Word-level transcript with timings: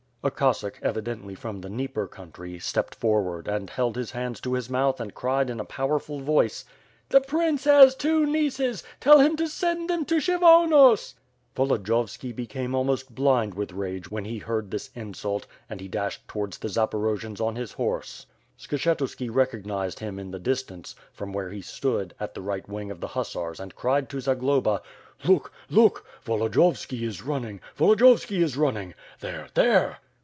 A 0.23 0.29
Cossack, 0.29 0.77
evidently 0.83 1.33
from 1.33 1.61
the 1.61 1.67
Dnieper 1.67 2.05
country, 2.07 2.59
stepped 2.59 2.93
forward 2.93 3.47
and 3.47 3.71
held 3.71 3.95
his 3.95 4.11
hands 4.11 4.39
to 4.41 4.53
his 4.53 4.69
mouth 4.69 5.01
and 5.01 5.15
cried 5.15 5.49
in 5.49 5.59
a 5.59 5.65
powerful 5.65 6.19
voice: 6.19 6.63
"The 7.09 7.21
prince 7.21 7.63
has 7.63 7.95
two 7.95 8.27
nieces. 8.27 8.83
Tell 8.99 9.17
him 9.19 9.35
to 9.37 9.47
send 9.47 9.89
them 9.89 10.05
to 10.05 10.17
Kshyvonos." 10.17 11.15
Volodiyovski 11.55 12.35
became 12.35 12.75
almost 12.75 13.15
blind 13.15 13.55
with 13.55 13.71
rage 13.71 14.11
when 14.11 14.25
he 14.25 14.37
heard 14.37 14.69
this 14.69 14.91
insult 14.93 15.47
and 15.67 15.81
he 15.81 15.87
dashed 15.87 16.27
towards 16.27 16.59
the 16.59 16.67
Zaporojians 16.69 17.41
on 17.41 17.55
his 17.55 17.71
horse. 17.71 18.27
Skshetuski 18.59 19.27
recognized 19.27 20.01
him 20.01 20.19
in 20.19 20.29
the 20.29 20.37
distance, 20.37 20.93
from 21.11 21.33
where 21.33 21.49
he 21.49 21.61
stood, 21.63 22.13
at 22.19 22.35
the 22.35 22.43
right 22.43 22.69
wing 22.69 22.91
of 22.91 22.99
the 22.99 23.07
hussars 23.07 23.59
and 23.59 23.73
cried 23.73 24.07
to 24.09 24.21
Zagloba: 24.21 24.83
"Look; 25.25 25.51
Lookl 25.71 26.03
Volodiyovski 26.25 27.01
is 27.01 27.23
runing, 27.23 27.59
Volodiyovski 27.75 28.43
is 28.43 28.55
running. 28.55 28.93
There— 29.21 29.47
there 29.55 29.97